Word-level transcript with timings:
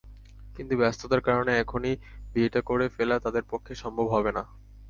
কিন্তু 0.55 0.73
ব্যস্ততার 0.77 1.21
কারণেই 1.27 1.59
এখনই 1.59 1.93
বিয়েটা 2.33 2.61
করে 2.61 2.85
ফেলা 2.95 3.15
তাদের 3.25 3.43
পক্ষে 3.51 3.73
সম্ভব 3.75 4.07
হবে 4.09 4.31
না। 4.37 4.43